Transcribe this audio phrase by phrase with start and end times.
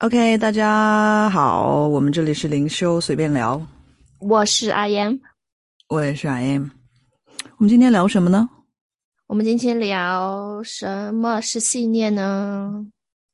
[0.00, 3.60] OK，大家好，我们这里是灵修随便聊，
[4.20, 5.20] 我是阿言，
[5.88, 6.68] 我也是 I M。
[7.56, 8.48] 我们今天聊什么呢？
[9.26, 12.86] 我们今天聊什么是信念呢？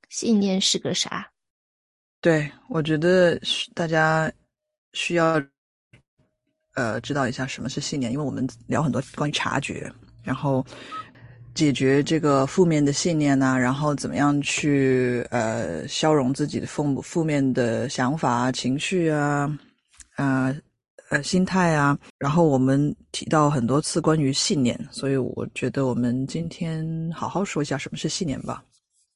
[0.09, 1.31] 信念是个啥？
[2.23, 3.39] 对，我觉得
[3.75, 4.33] 大家
[4.95, 5.39] 需要
[6.77, 9.93] 呃知道一下什么是信念，因为我们聊很多关于察觉，
[10.23, 10.65] 然后
[11.55, 19.59] 解决这个负面的信念呐、然后怎么样去呃消融自己的负负面的想法啊、情绪啊、
[20.17, 20.55] 呃
[21.11, 28.63] 呃心态啊，然后我们提到很多次关于信念，所以我觉得我们今天好好说一下什么是信念吧。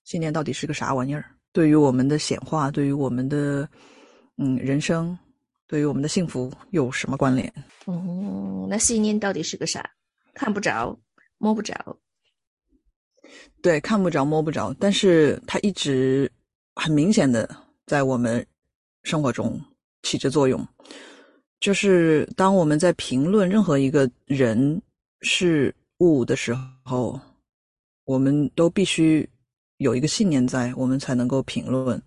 [0.05, 1.25] 信念到底是个啥玩意儿？
[1.53, 3.69] 对于我们的显化，对于我们的
[4.37, 5.19] 嗯人生，
[5.67, 7.53] 对于我们的幸福有什么关联？
[7.87, 9.85] 嗯，那信念到底是个啥？
[10.35, 10.97] 看不着，
[11.39, 11.75] 摸不着。
[13.63, 16.31] 对，看不着摸不着，但是它一直
[16.75, 17.49] 很明显的
[17.87, 18.45] 在我们
[19.03, 19.61] 生活中
[20.03, 20.67] 起着作用。
[21.61, 24.81] 就是当我们在评论任何一个人
[25.23, 27.21] 事物的时候，
[28.05, 29.29] 我们都必须
[29.79, 32.01] 有一个信念在，我们才能够评论。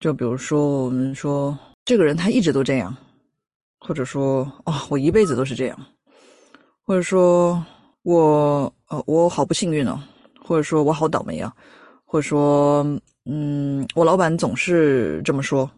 [0.00, 2.96] 就比如说，我们说这个人他一直都这样，
[3.80, 5.78] 或者说哦，我一辈子都是这样，
[6.86, 7.62] 或者说
[8.02, 10.00] 我呃我好不幸运哦，
[10.40, 11.52] 或者说我好倒霉啊，
[12.04, 12.86] 或者说
[13.24, 15.68] 嗯，我老板总是这么说，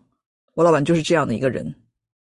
[0.55, 1.75] 我老板就是这样的一个人，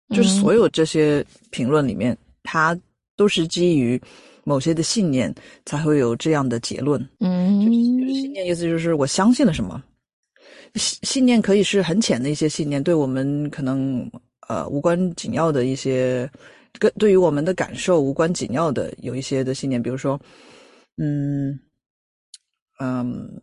[0.09, 2.77] 就是所有这些评论里面，他
[3.17, 4.01] 都是基于
[4.45, 5.33] 某些的信念
[5.65, 6.99] 才会有这样的结论。
[7.19, 7.59] 嗯，
[7.99, 9.83] 就是信念意思就是我相信了什么，
[10.75, 14.09] 信信念可以是很浅的一些信念，对我们可能
[14.47, 16.29] 呃无关紧要的一些，
[16.79, 20.17] 跟对于我们的感受无关紧要的有一些的信念，比如说，
[21.01, 21.57] 嗯
[22.79, 23.41] 嗯，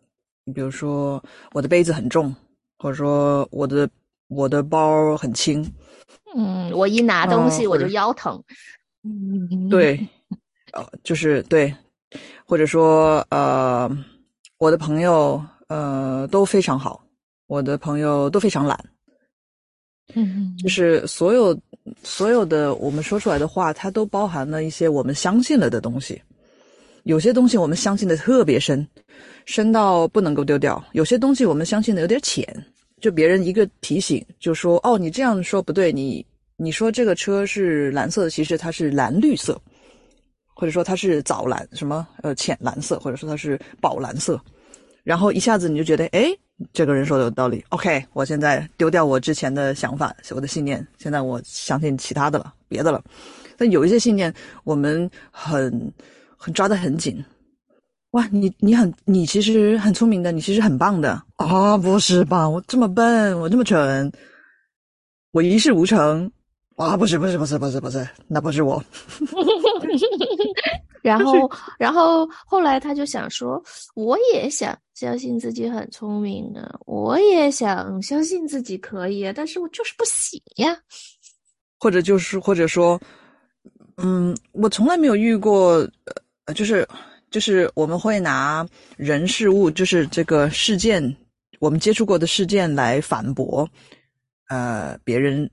[0.53, 2.33] 比如说我的杯子很重，
[2.77, 3.89] 或者说我的
[4.27, 5.65] 我的包很轻，
[6.35, 8.41] 嗯，我一拿东西我就腰疼。
[9.03, 10.07] 嗯，对，
[10.73, 11.73] 呃，就是对，
[12.45, 13.89] 或者说呃，
[14.57, 17.03] 我的朋友呃都非常好，
[17.47, 18.77] 我的朋友都非常懒，
[20.13, 21.59] 嗯，就是所有
[22.03, 26.21] 所有的我们说出来的话，它都包含了一些我们相信了的东西。
[27.07, 28.85] 有些东西我们相信的特别深，
[29.45, 32.45] 深到不能够丢掉；有些东西我们相信的有点浅，
[32.99, 36.25] 就别人一个提醒，就说哦，你这样说不对，你
[36.57, 39.57] 你说这个车是蓝色的，其实它是蓝绿色，
[40.53, 44.37] 或者说它是枣蓝什么呃浅蓝色，或者说它是宝蓝色，
[45.05, 46.27] 然后一下子你就觉得哎，
[46.73, 53.01] 这个人说的有道理，OK，我现在丢掉我之前的想法，我的信念，现在我相信其他的了，别的了。
[53.55, 54.31] 但有一些信念
[54.65, 55.71] 我们很
[56.37, 57.23] 很抓得很紧。
[58.11, 62.47] 哇，你你很你其实很聪明的，你其实很棒的啊、不是吧？
[62.47, 64.09] 我这么笨，我这么蠢，
[65.31, 66.31] 我一事无成
[66.77, 66.95] 啊！
[66.95, 68.81] 不是不是不是不是不是，那不是我。
[71.03, 73.61] 然后，然后后来他就想说，
[73.95, 80.77] 我也想相信自己很聪明啊，我也想相信自己可以啊，但是我就是不行呀。
[81.79, 82.99] 或者就是或者说，
[83.97, 86.13] 嗯，我从来没有遇过，呃，
[86.53, 86.87] 就是
[87.29, 88.65] 就是我们会拿
[88.95, 91.15] 人事物，就是这个事件，
[91.59, 93.69] 我们接触过的事件来反驳，
[94.49, 95.49] 呃，别人，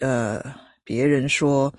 [0.00, 0.42] 呃，
[0.84, 1.72] 别人说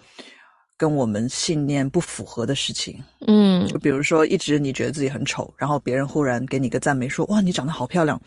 [0.78, 8.22] 跟我们信念不符合的事情，嗯就比如说一直你觉得自己很丑，然后别人忽然给你个赞美说，哇，你长得好漂亮，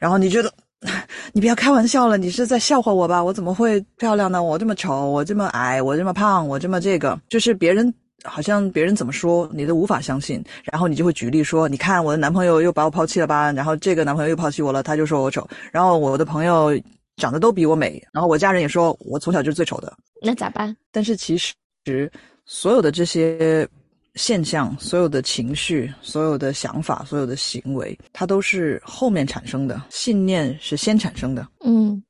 [0.00, 0.52] 然后你觉得。
[1.32, 3.24] 你不要开玩笑了，你是在笑话我吧？
[3.24, 4.42] 我怎么会漂亮呢？
[4.42, 7.90] 我这么丑，我这么矮，我这么胖，我这么这个，就是别人
[8.24, 10.42] 好像别人怎么说，你都无法相信。
[10.64, 13.52] 然后你就会举例说，你看我的男朋友又把我抛弃了吧？
[13.52, 15.46] 然后这个男朋友又抛弃我了，他就说我丑。
[15.70, 16.70] 然后我的朋友
[17.16, 19.96] 长得都比我美，然后我家人也说我从小就是最丑的。
[20.22, 20.74] 那咋办？
[20.90, 22.10] 但是其实
[22.46, 23.68] 所有的这些
[24.14, 29.82] 现象、所有的情绪、所有的想法、所有的行为，它都是后面产生的。
[29.90, 32.02] 信念是先产生的，嗯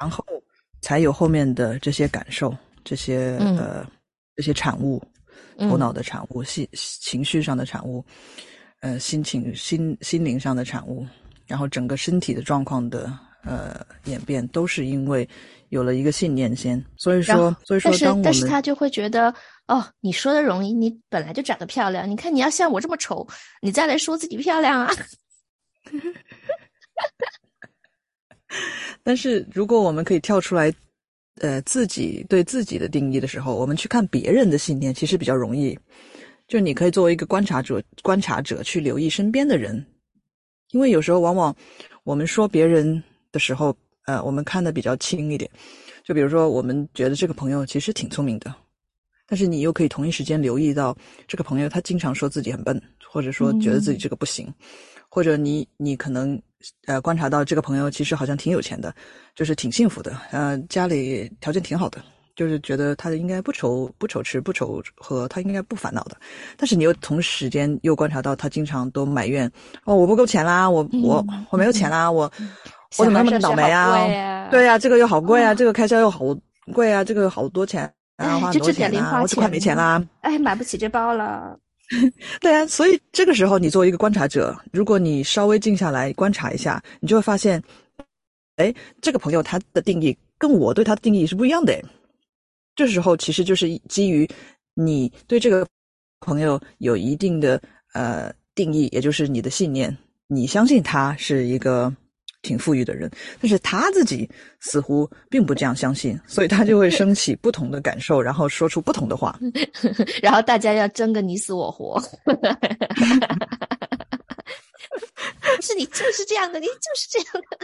[0.00, 0.24] 然后
[0.80, 3.86] 才有后面的这些感受、这些、嗯呃
[4.34, 5.11] 这些产物，嗯
[5.58, 8.04] 头脑的产物、心情绪上的产物，
[8.80, 11.06] 呃，心情、心心灵上的产物，
[11.46, 15.28] 然后整个身体的状况的呃演变，都是因为
[15.68, 16.82] 有了一个信念先。
[16.96, 19.32] 所以说，所以说但是但是他就会觉得，
[19.68, 23.26] 哦，你说的容易，你本来就长得漂亮，你看你要像我这么丑，
[23.60, 24.92] 你再来说自己漂亮啊？
[29.02, 30.72] 但是如果我们可以跳出来，
[31.40, 35.78] 呃，自己对自己的定义的时候，我们去看别人的信念，其实比较容易。
[36.46, 39.84] 就你可以作为一个观察者，观察者去留意身边的人，
[40.72, 41.54] 因为有时候往往
[42.04, 43.74] 我们说别人的时候，
[44.06, 45.50] 呃，我们看的比较轻一点。
[46.04, 48.54] 就比如说，我们觉得这个朋友其实挺聪明的，
[49.26, 50.96] 但是你又可以同一时间留意到
[51.26, 52.80] 这个朋友他经常说自己很笨，
[53.10, 54.52] 或者说觉得自己这个不行，
[55.08, 56.40] 或者你你可能
[56.86, 58.94] 呃观察到这个朋友其实好像挺有钱的，
[59.34, 62.02] 就是挺幸福的，呃，家里条件挺好的。
[62.34, 66.16] 就是觉得他应该不愁不愁吃不愁喝，他应该不烦恼的。
[66.56, 69.46] 但是你又同时间又观察到他经常都埋怨
[69.84, 72.22] 哦，我不够钱啦，我我我没有钱啦，我
[72.96, 74.48] 我怎么那么倒霉啊？
[74.50, 76.20] 对呀，这个又好贵啊，这个开销又好
[76.72, 81.58] 贵啊，这个好多钱啊，花很多钱啊，我快没钱啦，哎，买不起这包了。
[82.40, 87.62] 对啊，所以这个时候你作为一个观察者，如果你稍微静下来观察一下，你就会发现，
[88.56, 91.78] 哎，这个朋友他的定义跟我对他的定义是不一样的。
[92.74, 94.26] 这时候其实就是基于
[94.74, 95.66] 你对这个
[96.20, 97.60] 朋友有一定的
[97.92, 99.94] 呃定义，也就是你的信念，
[100.28, 101.94] 你相信他是一个
[102.42, 103.10] 挺富裕的人，
[103.40, 104.28] 但是他自己
[104.60, 109.38] 似乎并不这样相信，所以他就会升起不同的感受，然后说出不同的话，
[110.22, 112.02] 然后大家要争个你死我活。
[115.60, 117.56] 是你就是这样的，你就是这样的。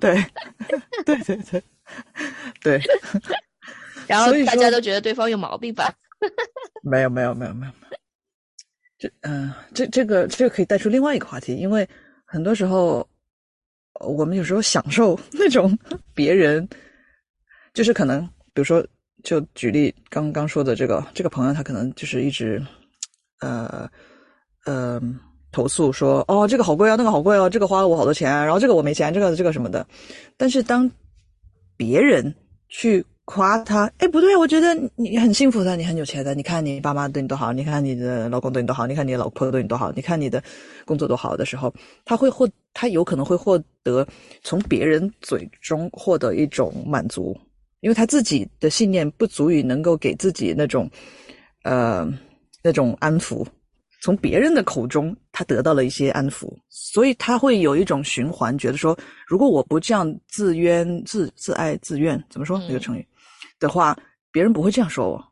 [0.00, 0.24] 对，
[1.04, 1.62] 对对对
[2.62, 2.80] 对。
[4.08, 5.92] 然后大家都觉得对方有毛病吧？
[6.82, 7.98] 没有没有没有没有没有。
[8.98, 11.88] 这嗯，这这个这个可以带出另外一个话题，因为
[12.24, 13.06] 很多时候
[14.00, 15.76] 我们有时候享受 那种
[16.14, 16.68] 别人，
[17.74, 18.22] 就是可能
[18.52, 18.84] 比如说，
[19.22, 22.64] 就举例刚刚说的这个这个朋友，他可能就是一直
[23.40, 23.88] 呃
[24.64, 25.00] 呃
[25.52, 29.86] 投诉说，哦这个好贵啊，那个好贵哦，这个花了我好多钱，然后这个我没钱，这个这个什么的。
[30.36, 30.90] 但是当
[31.76, 32.34] 别人
[32.68, 36.32] 去夸他，哎，不对，我觉得你很幸福的，你很有钱的。
[36.32, 40.42] 你看你爸妈对你多好，你看你的老公对你多好，你看你的老婆对你多好，你看你的
[40.84, 41.74] 工作多好的时候，
[42.04, 44.06] 他会获，他有可能会获得
[44.42, 47.36] 从别人嘴中获得一种满足，
[47.80, 50.88] 因为他自己的信念不足以能够给自己那种，
[51.64, 52.08] 呃，
[52.62, 53.44] 那种安抚。
[54.02, 58.96] 从别人的口中，他得到了一些安抚，所以他会有一种循环，觉得说，
[59.26, 63.04] 如果我不这样自冤自自爱自怨，怎么说那个成语？
[63.58, 63.96] 的话，
[64.30, 65.24] 别人不会这样说我。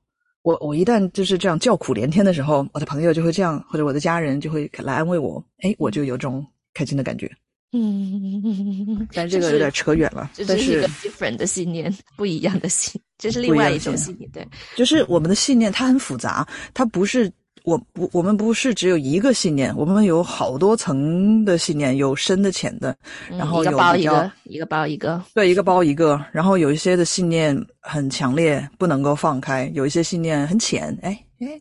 [0.42, 5.42] 我我一旦就是这样叫苦连天的时候，我的朋友就会这样，或者我的家人就会来安慰我。
[5.62, 7.30] 哎，我就有种开心的感觉。
[7.72, 10.30] 嗯，但这个有点扯远了。
[10.34, 14.30] 这是一个 different 的信念，不一样的信，这是另外一种信念。
[14.30, 17.32] 对，就是我们的信念，它很复杂，它不是。
[17.62, 22.94] 我不，我们不是只有一个信念，我们有好多层的信念，有深的、浅的，
[23.30, 26.22] 然后一个包一个，一个包一个，对，一个包一个。
[26.30, 31.60] 然后有一些的信念很强烈，不能够放开；有一些信念很浅，哎哎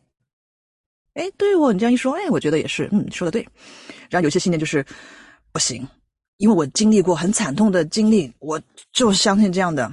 [1.14, 3.48] 哎，对我你这样一说，哎，我觉得也是，嗯，说的对。
[4.10, 4.86] 然后有些信念就是
[5.54, 5.88] 不行，
[6.38, 8.60] 因为我经历过很惨痛的经历，我
[8.92, 9.90] 就相信这样的。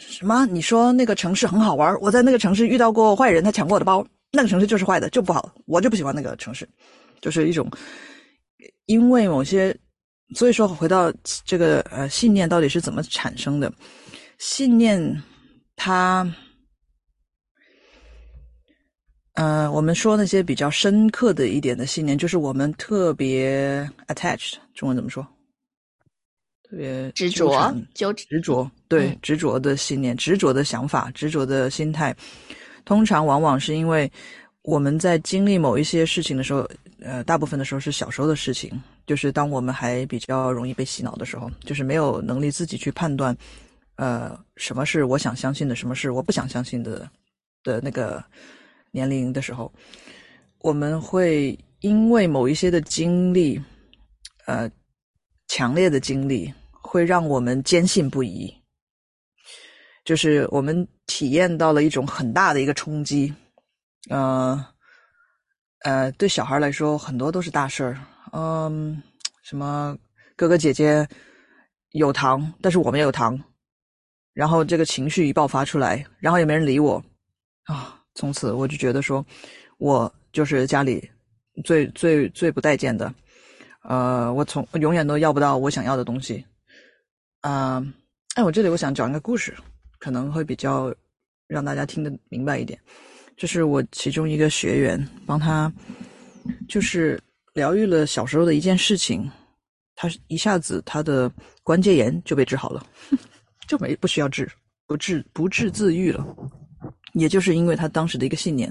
[0.00, 0.46] 什么？
[0.46, 1.96] 你说那个城市很好玩？
[2.00, 4.04] 我在那个城市遇到过坏人，他抢过我的包。
[4.34, 6.68] 那个城市就是坏的，就不好，我就不喜欢那个城市，
[7.20, 7.70] 就是一种
[8.86, 9.74] 因为某些，
[10.34, 11.12] 所以说回到
[11.44, 13.72] 这个呃信念到底是怎么产生的？
[14.38, 15.22] 信念
[15.76, 16.28] 它，
[19.34, 25.24] 呃，我们说那些比较深刻的一点的信念，就是我们特别 attached，中文怎么说？
[26.68, 32.14] 特别执着，就执着，对，执着的信念，执着的想法，执着的心态。
[32.84, 34.10] 通常往往是因为
[34.62, 36.68] 我们在经历某一些事情的时候，
[37.00, 38.70] 呃，大部分的时候是小时候的事情，
[39.06, 43.36] 就是当我们还比较容易被洗脑的时候，就是没有能力自己去判断，
[43.96, 47.08] 呃，什么是我想相信的，什么是我不想相信的
[47.62, 48.24] 的那个
[48.90, 49.70] 年龄的时候，
[50.60, 53.60] 我们会因为某一些的经历，
[54.46, 54.70] 呃，
[55.48, 58.52] 强烈的经历，会让我们坚信不疑。
[60.04, 63.32] 就是我们体验到了一种很大的一个冲击，
[64.10, 64.62] 呃，
[65.80, 67.98] 呃，对小孩来说很多都是大事儿，
[68.32, 69.02] 嗯，
[69.42, 69.96] 什么
[70.36, 71.08] 哥哥姐姐
[71.92, 73.42] 有糖，但是我没有糖，
[74.34, 77.02] 然后这个情绪一爆发出来，然后也没人理我，
[77.64, 79.24] 啊，从此我就觉得说，
[79.78, 81.10] 我就是家里
[81.64, 83.10] 最最最不待见的，
[83.84, 86.44] 呃，我从永远都要不到我想要的东西，
[87.40, 87.82] 啊，
[88.34, 89.56] 哎，我这里我想讲一个故事。
[90.04, 90.94] 可能会比较
[91.46, 92.78] 让大家听得明白一点，
[93.38, 95.72] 就是我其中一个学员帮他，
[96.68, 97.18] 就是
[97.54, 99.30] 疗愈了小时候的一件事情，
[99.96, 101.32] 他一下子他的
[101.62, 102.86] 关节炎就被治好了，
[103.66, 104.46] 就没不需要治，
[104.86, 106.22] 不治不治自愈了，
[107.14, 108.70] 也就是因为他当时的一个信念，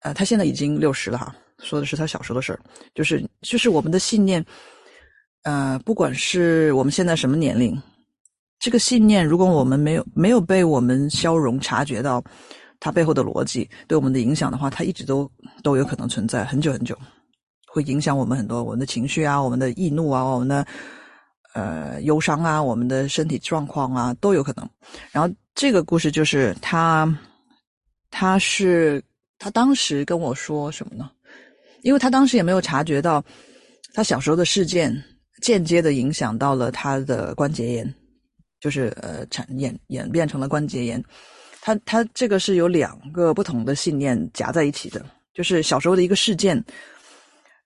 [0.00, 2.60] 呃，他现在已经六十了哈，说的是他小时候的事儿，
[2.94, 4.44] 就是就是我们的信念，
[5.44, 7.80] 呃，不管是我们现在什么年龄，
[8.62, 12.22] 这个信念，如果我们没有没有被我们消融、察觉到
[12.78, 15.28] 它背后的逻辑对我们的影响的话，它一直都
[15.64, 16.96] 都有可能存在很久很久，
[17.66, 20.64] 会影响我们很多我们的情绪啊、我们的易怒啊、我们的
[21.54, 24.64] 呃忧伤啊、我们的身体状况啊都有可能。
[25.10, 27.12] 然后这个故事就是他，
[28.12, 29.02] 他是
[29.40, 31.10] 他当时跟我说什么呢？
[31.82, 33.24] 因为他当时也没有察觉到
[33.92, 34.96] 他小时候的事件。
[35.40, 37.94] 间接的影响到了他的关节炎，
[38.62, 41.04] 就是呃产演演变成了关节炎。
[41.60, 45.04] 他他这个是有两个不同的信念夹在一起的，
[45.34, 46.64] 就是小时候的一个事件，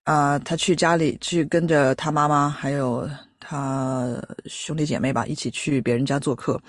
[0.05, 4.07] 啊，他去家里去跟着他妈妈还有他
[4.47, 6.61] 兄弟姐妹吧一起去别人家做客，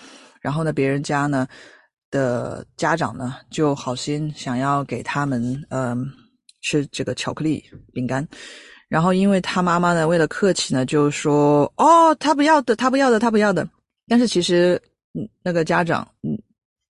[0.41, 1.48] 然后呢，别人家呢
[2.12, 6.05] 的家长呢就好心想要给他们嗯
[6.62, 8.27] 吃这个巧克力饼干。
[8.89, 13.67] 然后，因为他妈妈呢，为了客气呢，就说：“哦，他不要的，他不要的，他不要的。”
[14.07, 14.81] 但是其实，
[15.13, 16.37] 嗯，那个家长，嗯，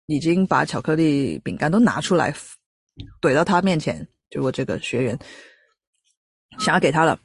[0.06, 2.34] 已经把巧克力饼干都拿出来，
[3.20, 5.18] 怼到他面前，就我这个学员
[6.58, 7.18] 想要给他了，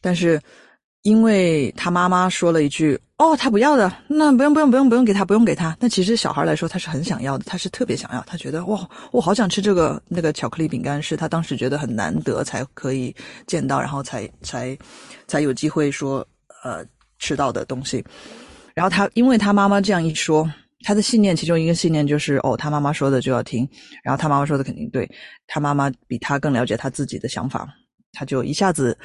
[0.00, 0.40] 但是。
[1.04, 13.14] 因为他妈妈说了一句：“哦，他不要的，那不用不用不用不用给他，不用给他。”但其实小孩来说，他是很想要的，他是特别想要，他觉得哇，我好想吃这个那个巧克力饼干，是他当时觉得很难得才可以
[13.46, 14.74] 见到，然后才才
[15.26, 16.26] 才有机会说
[16.62, 16.82] 呃
[17.18, 18.02] 吃到的东西。
[18.74, 20.50] 然后他因为他妈妈这样一说，
[20.84, 23.68] 他的信念其中一个信念就是哦，他妈妈说的就要听，
[24.02, 25.10] 然后他妈妈说的肯定对，
[25.46, 27.68] 他妈妈比他更了解他自己的想法，
[28.12, 28.96] 他就一下子。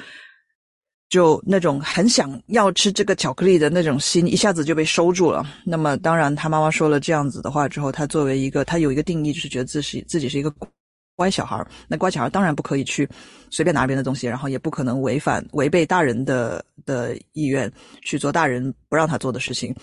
[1.08, 5.44] 就那种很想要吃这个巧克力的那种心，一下子就被收住了。
[5.64, 10.54] 那么，当然，他妈妈说了这样子的话之后，他作为一个，他有一个定义，就是觉得自是自己是一个
[11.16, 11.64] 乖小孩。
[11.88, 13.08] 那乖小孩当然不可以去
[13.50, 17.70] 随便拿别人的东西，然后也不可能违反违背大人的的意愿
[18.02, 19.74] 去做大人不让他做的事情，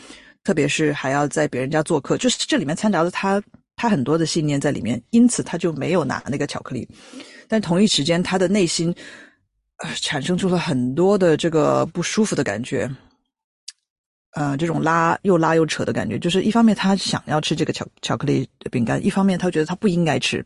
[0.44, 3.42] 特别是还要在别人家做客，就是这里面掺杂着他
[3.76, 6.88] 他很多的信念在里面，因此他就没有拿那个巧克力。
[7.48, 8.94] 但同一时间，他的内心。
[9.80, 12.90] 呃，产生出了很多的这个不舒服的感觉，
[14.32, 20.44] 呃，这种拉又拉又扯的感觉，就是一方面他想要吃这个巧巧克力饼干，一方面他觉得他不应该吃，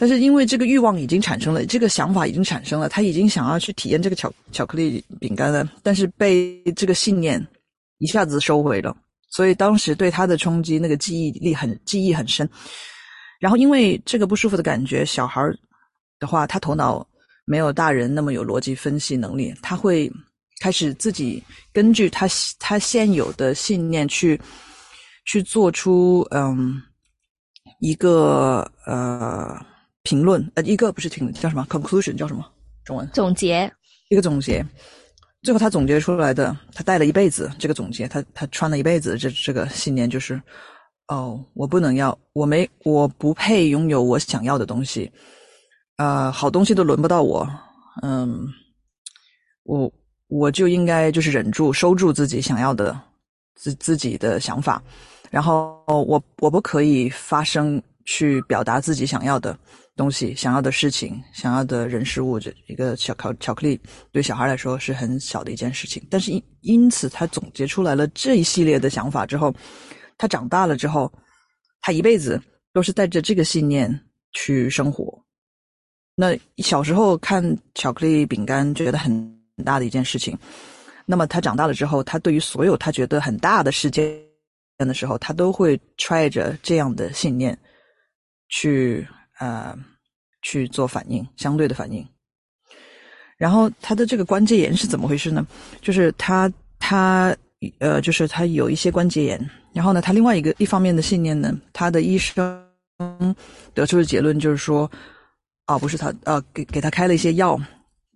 [0.00, 7.46] 但是因为这个欲望已经产生了，这个想法已经产生了，他已经想要去体验这个巧巧克力饼干了，但是被这个信念
[7.98, 8.96] 一下子收回了，
[9.28, 12.48] 所以当时对他的冲击，那个记忆力很记忆很深，
[13.38, 15.42] 然后因为这个不舒服的感觉，小孩
[16.18, 17.06] 的话，他头脑。
[17.46, 20.08] 没有大人那么有逻辑分析能力，他会
[20.60, 21.42] 开始自己
[21.72, 22.28] 根据他
[22.60, 24.40] 他现有的信念去
[25.24, 26.80] 去做出嗯
[27.80, 29.58] 一个呃
[30.02, 32.44] 评论呃一个不是评论叫什么？conclusion 叫什么？
[32.84, 33.08] 中文。
[33.12, 33.70] 总结。
[34.08, 34.64] 一个总结，
[35.42, 40.40] 最后他总结出来的，他带了一辈子这个总结，他他穿了一辈子这这个信念就是
[41.08, 45.10] 哦我不能要我没我不配拥有我想要的东西。
[45.96, 47.46] 啊，好东西都轮不到我，
[48.00, 48.48] 嗯，
[49.64, 49.92] 我
[50.28, 52.98] 我就应该就是忍住、收住自己想要的
[53.54, 54.82] 自自己的想法，
[55.30, 59.54] 然后我我不可以发声去表达自己想要的
[60.00, 62.40] 东西、想要的事情、想要的人事物。
[62.40, 63.78] 这一个小巧巧克力
[64.10, 69.54] 对小孩来说是很小的一件事情，但是因因此他总结出来了这一系列的想法之后，
[70.16, 71.12] 他长大了之后，
[71.82, 72.40] 他一辈子
[72.72, 73.94] 都是带着这个信念
[74.32, 75.22] 去生活。
[76.14, 79.12] 那小时候看巧克力饼干觉得很
[79.66, 80.34] 大的一件事情，
[81.04, 84.18] 那么他长大了之后，他对于所有他觉得很大的事件
[84.78, 87.58] 的时候，他都会揣着这样的信念
[88.48, 89.06] 去
[89.38, 89.76] 呃
[90.42, 92.06] 去做反应，相对的反应。
[93.36, 95.46] 然后他的这个关节炎是怎么回事呢？
[95.80, 97.36] 就是他他
[97.78, 102.66] 呃就是他有一些关节炎，然后呢，他另外一个一方面的信念呢，他的医生
[103.74, 104.90] 得出的结论就是说。
[105.66, 107.56] 啊，不是他，呃，给给他开了一些药，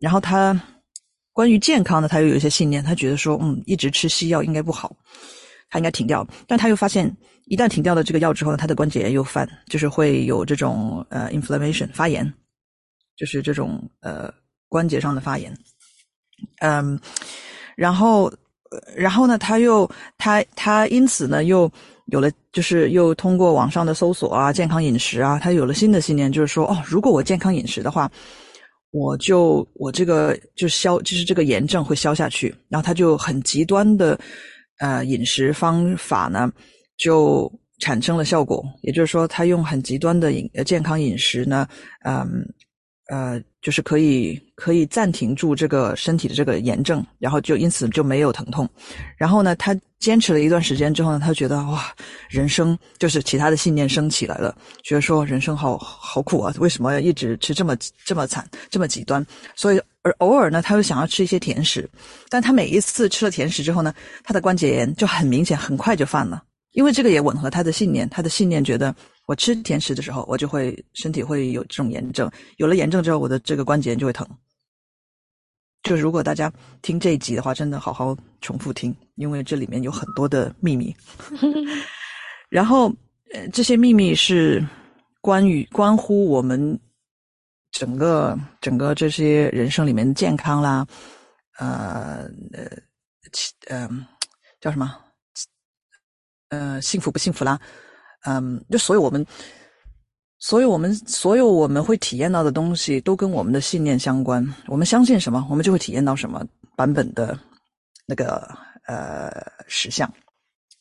[0.00, 0.60] 然后他
[1.32, 4.96] 关于健康的，他又有一些信念，他觉得说，嗯，一直吃西药应该不好，
[5.70, 6.26] 他应该停掉。
[6.46, 7.14] 但他又发现，
[7.46, 12.32] 一旦停掉了这个药之后呢，他的关节炎又犯，就是会有这种呃 inflammation 发炎，
[13.16, 14.32] 就是这种呃
[14.68, 15.52] 关节上的发炎。
[16.60, 16.98] 嗯，
[17.76, 18.32] 然后，
[18.96, 21.70] 然后呢，他又他他因此呢又。
[22.08, 28.12] 有了，就是又通过网上的搜索啊，健康饮食啊，他有了新的信念，就是说，哦，如果我健康饮食的话，
[28.90, 32.54] 我就我这个就消，就是这个炎症会消下去。
[32.68, 34.20] 然后他就很极端的，
[34.78, 36.52] 呃，饮食方法呢，
[36.96, 38.64] 就产生了效果。
[38.82, 41.66] 也就是说，他用很极端的饮健康饮食呢，
[42.04, 42.26] 嗯，
[43.08, 48.68] 呃，就是可以可以暂停住这个身体的这个炎症，然后就因此就没有疼痛。
[49.16, 51.90] 然后呢，他坚持了一段时间之后呢，他觉得哇，
[52.28, 59.24] 人生就是其他的信念升起来了，觉得说人生好好苦啊，为什么要一直吃这么这么惨这么极端？
[59.56, 61.88] 所以而偶尔呢，他又想要吃一些甜食，
[62.28, 66.42] 但他每一次吃了甜食之后呢，他的关节炎就很明显，很快就犯了，
[66.72, 68.94] 因为这个也吻合他的信念，他的信念觉得。
[69.26, 74.26] 我吃甜食的时候，我就会身体会有这种炎症，有了炎症之后，我的这个关节就会疼。
[75.82, 76.50] 就如果大家
[76.80, 80.94] 听这一集的话，真的好好重复听，因为这里面有很多的秘密。
[82.48, 82.92] 然后，
[83.32, 84.66] 呃，这些秘密是
[85.20, 86.78] 关于关乎我们
[87.70, 90.86] 整个整个这些人生里面的健康啦，
[91.58, 92.70] 呃呃，
[93.68, 93.88] 呃，
[94.60, 94.94] 叫什么？
[96.48, 97.60] 呃，幸福不幸福啦？
[98.24, 99.26] 嗯，就所以我们，
[100.38, 104.46] 所以我们，所有我们会体验到的东西，都跟我们的信念相关。
[104.66, 106.42] 我们相信什么，我们就会体验到什么
[106.74, 107.38] 版本的
[108.06, 108.48] 那个
[108.86, 109.30] 呃
[109.68, 110.10] 实相。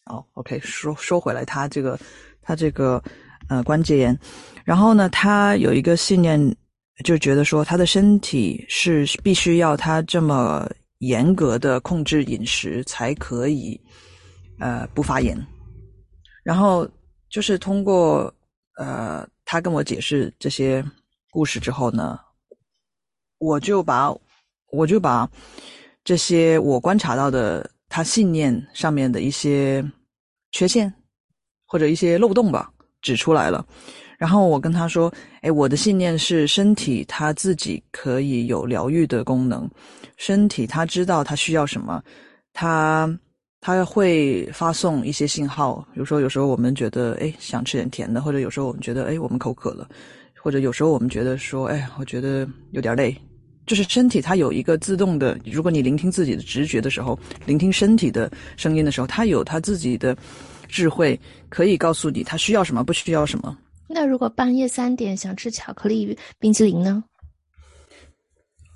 [0.06, 2.00] 好，OK，说说回来，他这个
[2.42, 3.04] 他这个
[3.50, 4.18] 呃关节炎，
[4.64, 6.56] 然后呢，他有一个信念，
[7.04, 10.70] 就觉得说他的身体是必须要他这么
[11.00, 13.80] 严格的控制饮食才可以
[14.60, 15.38] 呃不发炎，
[16.42, 16.88] 然后。
[17.34, 18.32] 就是通过
[18.78, 20.86] 呃，他跟我解释这些
[21.32, 22.20] 故事之后呢，
[23.40, 24.16] 我就把
[24.70, 25.28] 我就把
[26.04, 29.84] 这些我观察到的他信念上面的一些
[30.52, 30.94] 缺陷
[31.66, 32.72] 或者一些漏洞吧
[33.02, 33.66] 指出来了。
[34.20, 35.12] 然后我跟他说
[35.42, 39.68] ：“哎，我的信念是身体他自己可以有疗愈的功能，
[40.18, 42.00] 身体他知道他需要什么，
[42.54, 43.10] 他。”
[43.66, 49.88] 它会发送一些信号，比如说有时候我们觉得哎想吃点甜的，或者有时候我们觉得哎我们口渴了，
[50.38, 53.16] 或者有时候我们觉得说哎我觉得有点累，
[53.66, 60.14] 就是身体它有一个自动的，如果你聆听自己的直觉的时候，聆听身体的声音的时候，它有它自己的
[60.68, 63.58] 智慧，可以告诉你它需要什么，不需要什么。
[63.88, 67.02] 那如果半夜三点想吃巧克力冰淇淋呢？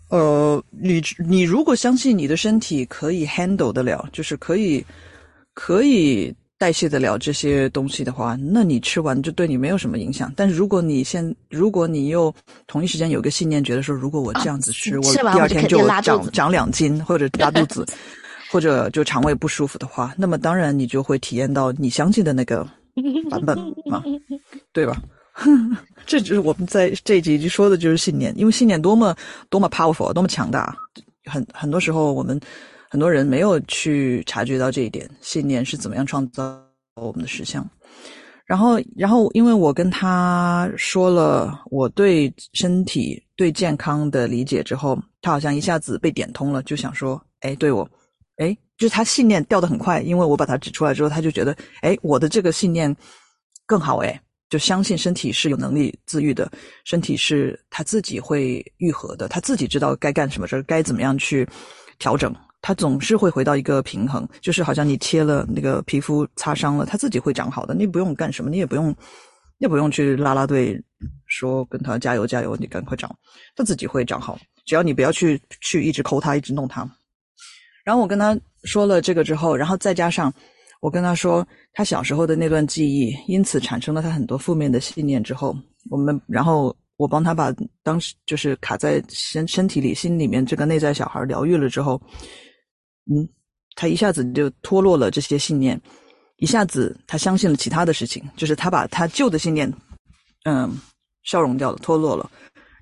[0.09, 4.85] 呃，你你如果相信你的身体可以 handle 得了，就是可以
[5.53, 10.31] 可以代谢得了这些东西的话，那你吃完就对你没有什么影响。
[10.35, 12.33] 但是如果你现如果你又
[12.67, 17.85] 同一时间有个信念，觉得说如果我这样子吃，我第二天就长长两斤或者拉肚子，
[18.49, 22.65] 或者就肠胃不舒服的话，那么当然你就会体验到你相信的那个
[23.29, 24.01] 版本嘛，
[24.71, 25.01] 对吧？
[26.07, 28.33] 这就是我们在这一集就说的，就是信念。
[28.37, 29.15] 因为信念多么
[29.49, 30.75] 多么 powerful，多么强大，
[31.25, 32.39] 很很多时候我们
[32.89, 36.59] 很多人没有去察觉到这一点，信念是怎么样创造
[36.95, 37.63] 我们的实相。
[38.45, 47.87] 然后，然后，因为我跟他说了我对身体、对健康的理解之后，他好像一下子被点通了，就想说：“哎，对我，
[48.37, 52.95] 哎，就是他信念掉的很快，因为我把它指出来之后，他就觉得：哎，我的这个信念
[53.67, 56.49] 更好，哎。”就相信身体是有能力自愈的，
[56.85, 61.45] 身体是他自己会愈合的，他自己知道该干什么事儿，该怎么样去
[61.99, 64.25] 调整，他总是会回到一个平衡。
[64.39, 68.95] 就是好像你切了那个皮肤擦伤了，他自己会长好的，你不用干什么，你也不用，
[69.57, 70.81] 也不用去拉拉队
[71.25, 73.13] 说跟他加油加油，你赶快长，
[73.53, 76.89] 他自己会长好，只要你不要去去一直抠他，一直弄他。
[77.83, 80.33] 然后我跟他说了这个之后，然后再加上。
[80.79, 85.23] 我跟他说，他小时候的那段记忆，因此产生了他很多负面的信念。
[85.23, 85.55] 之后，
[85.89, 91.99] 我们然后我帮他把当时就是卡在身身体里、心里面这个内在小孩疗愈了之后，
[93.11, 93.27] 嗯，
[93.75, 95.81] 他一下子就脱落了这些信念，
[96.37, 99.71] 一下子他相信了其他的事情，就是他把他旧的信念，
[100.45, 100.71] 嗯，
[101.23, 102.29] 消融掉了，脱落了，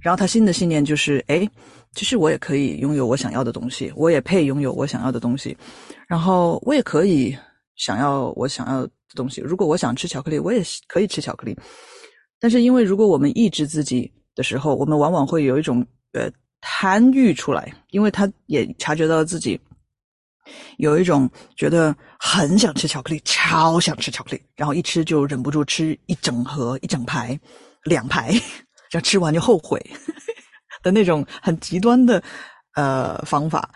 [0.02, 1.50] 然后他新的信念就是，哎，
[1.94, 5.58] 其实我也可以拥有我想要的东西，我也配拥有我想要的东西，
[6.10, 7.34] 然后我也可以。
[7.76, 11.58] 想要我想要的东西，如果我想吃巧克力，我也可以吃巧克力。
[12.40, 16.30] 但是，因为如果我们抑制自己的时候，我们往往会有一种呃
[16.62, 19.60] 贪欲出来，因为他也察觉到自己
[20.78, 27.40] 有一种觉得很想吃巧克力，超想吃巧克力，然后一吃就忍不住吃一整盒、一整排、
[27.84, 28.32] 两排，
[28.90, 29.82] 这样吃完就后悔
[30.84, 32.22] 的那种很极端的
[32.76, 33.70] 呃方法。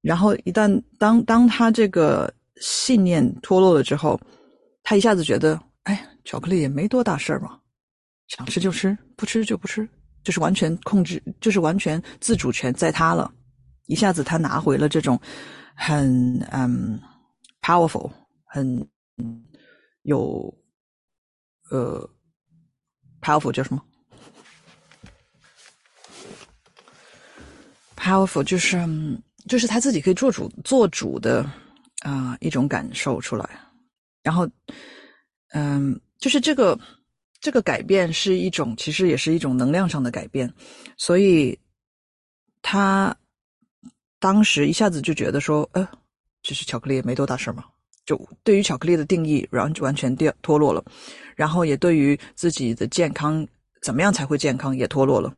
[0.00, 2.32] 然后一旦当当他这个。
[2.60, 4.20] 信念脱落了之后，
[4.82, 7.58] 他一下子觉得，哎，巧克力也没多大事儿嘛，
[8.28, 9.88] 想吃就吃，不吃就不吃，
[10.22, 13.32] 就是完全控制，就是完全自主权在他了。
[13.86, 15.20] 一下子他拿回了这种
[15.74, 17.00] 很嗯
[17.60, 18.10] powerful，
[18.44, 18.88] 很
[20.02, 20.54] 有
[21.70, 22.08] 呃
[23.20, 23.82] powerful 叫什么
[27.96, 28.78] ？powerful 就是
[29.48, 31.44] 就是他自己可以做主做主的
[32.00, 33.48] 啊、一种感受出来，
[34.22, 34.48] 然后
[35.52, 36.78] 嗯，就是这个
[37.40, 40.50] 这个改变是一种，其实也是一种能量上的改变，
[40.96, 41.58] 所以
[42.62, 43.14] 他
[44.18, 45.86] 当时一下子就觉得说，呃，
[46.42, 47.64] 其实巧克力也没多大事嘛，
[48.06, 50.82] 就对于巧克力的定义，然后就完全掉脱落了，
[51.36, 53.46] 然后也对于自己的健康
[53.82, 55.34] 怎么样才会健康也脱落了，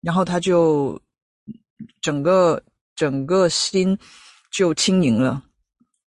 [0.00, 1.00] 然后他就
[2.00, 2.62] 整个
[2.94, 3.98] 整个心
[4.50, 5.42] 就轻盈了。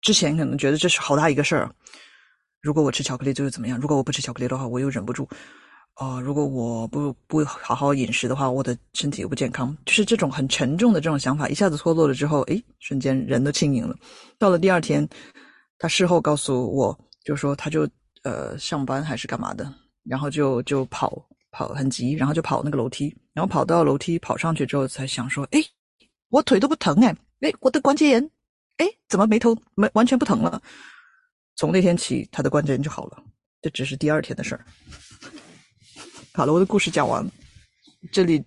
[0.03, 1.71] 之前可能觉得这是好大一个事儿，
[2.61, 3.79] 如果我吃巧克力就是怎么样？
[3.79, 5.27] 如果我不吃巧克力的话，我又忍不住。
[5.97, 9.77] 哦、如果我不不好好饮食的话，我的身体又不健康。
[9.85, 13.95] 就是这种很沉重的这种想法，一下子脱落了之后，诶，瞬间人都轻盈了。
[14.39, 15.07] 到了第二天，
[15.79, 17.87] 他事后告诉我，就说他就
[18.23, 19.71] 呃上班还是干嘛的，
[20.05, 25.63] 然后就就跑跑很急，然后就跑那个楼梯，然后跑到楼梯跑上去之后，才想说，诶，
[26.31, 28.31] 我腿都不疼哎，诶，我的关节炎，
[28.79, 30.61] 诶，怎么眉头没完全不疼了？
[31.57, 33.23] 从那天起，他的关节炎就好了，
[33.61, 34.65] 这只是第二天的事儿。
[36.33, 37.25] 好了，我的故事讲完，
[38.11, 38.43] 这里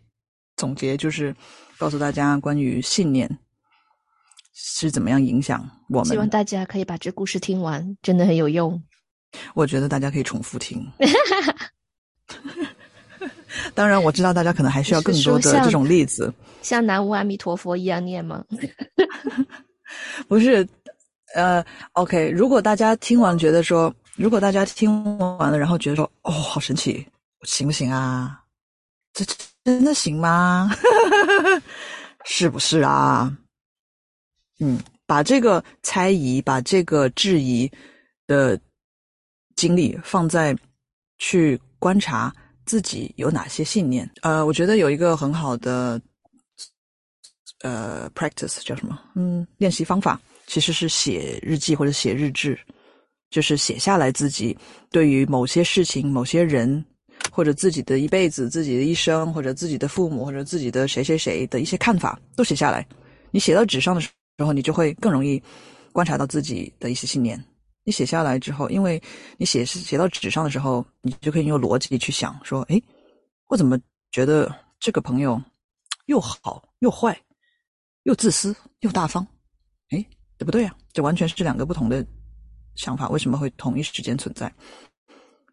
[0.58, 1.34] 总结就是
[1.78, 3.30] 告诉大家关于信念
[4.54, 6.28] 是怎么样影响我们希望。
[6.28, 8.82] 大家可以把这故事听完，真的很有用。
[9.54, 10.86] 我觉得大家可以重复听。
[13.74, 18.44] 当然，我知道大家可能还需要更多的这种例子，像南无阿弥陀佛一样念吗？
[20.28, 20.68] 不是，
[21.34, 27.06] 呃，OK，如果大家听完觉得说，如果大家听完了，然后觉得说，哦，好神奇，
[27.44, 28.42] 行不行啊？
[29.14, 29.26] 这
[29.64, 30.70] 真的行吗？
[32.26, 33.36] 是不是啊？
[34.60, 37.70] 嗯，把这个猜疑，把这个质疑
[38.28, 38.60] 的
[39.56, 40.56] 精力放在
[41.18, 42.34] 去观察
[42.66, 44.10] 自己有哪些信念。
[44.22, 46.02] 呃，我觉得有一个很好的
[47.66, 49.00] 呃 practice 叫什么？
[49.16, 52.58] 嗯，练习方法其实是写日记或者写日志，
[53.32, 54.56] 就是写下来自己
[54.92, 56.86] 对于某些事情、某些人，
[57.32, 62.86] 或者自己的一辈子、自己的一生，或者自己的父母，或者自己的谁谁谁的一些看法都写下来。
[63.32, 65.42] 你写到纸上的时候，你就会更容易
[65.92, 67.44] 观察到自己的一些信念。
[67.84, 69.02] 你写下来之后，因为
[69.38, 72.82] 你写写到纸上的时候，你就可以用逻辑去想，说，诶，
[73.48, 73.80] 我怎么
[74.12, 75.42] 觉得这个朋友
[76.06, 77.20] 又好又坏，
[78.06, 79.26] 又自私又大方？
[79.90, 80.06] 哎，
[80.38, 80.76] 这不对啊？
[80.94, 82.06] 这完全是两个不同的
[82.76, 84.52] 想法，为什么会同一时间存在？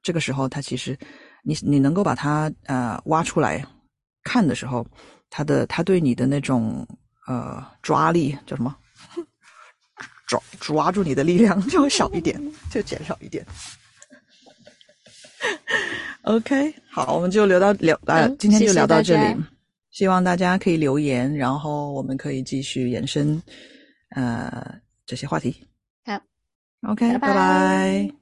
[0.03, 0.97] 这个时候，他其实
[1.43, 3.65] 你你能够把它呃挖出来
[4.23, 4.87] 看的时候，
[5.31, 6.87] 他的他对你的那种
[7.27, 8.77] 呃抓力叫什么？
[10.27, 13.45] 抓抓住你的力量 就会少一点，就减少一点。
[16.25, 19.43] OK，好，我们就聊到聊啊、嗯今天就聊到这里。
[19.93, 23.41] 希望大家可以留言，然后我们可以继续延伸
[24.17, 25.55] 呃这些话题。
[26.05, 26.21] 好
[26.91, 27.29] ，OK，拜拜。
[27.29, 28.22] 拜拜